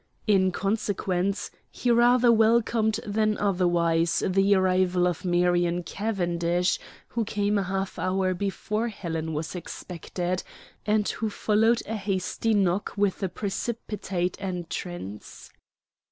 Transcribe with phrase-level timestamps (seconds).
[0.25, 7.61] In consequence, he rather welcomed than otherwise the arrival of Marion Cavendish, who came a
[7.61, 10.41] half hour before Helen was expected,
[10.87, 15.51] and who followed a hasty knock with a precipitate entrance.